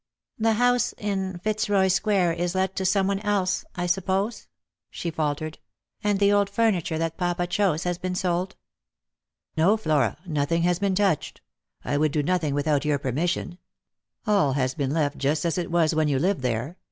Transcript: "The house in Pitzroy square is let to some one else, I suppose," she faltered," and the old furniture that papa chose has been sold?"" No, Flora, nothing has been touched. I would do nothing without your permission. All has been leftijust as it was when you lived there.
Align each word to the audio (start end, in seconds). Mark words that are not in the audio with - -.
"The 0.49 0.53
house 0.53 0.95
in 0.97 1.39
Pitzroy 1.43 1.87
square 1.87 2.33
is 2.33 2.55
let 2.55 2.75
to 2.77 2.85
some 2.85 3.05
one 3.05 3.19
else, 3.19 3.63
I 3.75 3.85
suppose," 3.85 4.47
she 4.89 5.11
faltered," 5.11 5.59
and 6.03 6.19
the 6.19 6.31
old 6.33 6.49
furniture 6.49 6.97
that 6.97 7.19
papa 7.19 7.45
chose 7.45 7.83
has 7.83 7.99
been 7.99 8.15
sold?"" 8.15 8.55
No, 9.57 9.77
Flora, 9.77 10.17
nothing 10.25 10.63
has 10.63 10.79
been 10.79 10.95
touched. 10.95 11.41
I 11.85 11.97
would 11.99 12.11
do 12.13 12.23
nothing 12.23 12.55
without 12.55 12.83
your 12.83 12.97
permission. 12.97 13.59
All 14.25 14.53
has 14.53 14.73
been 14.73 14.89
leftijust 14.89 15.45
as 15.45 15.59
it 15.59 15.69
was 15.69 15.93
when 15.93 16.07
you 16.07 16.17
lived 16.17 16.41
there. 16.41 16.77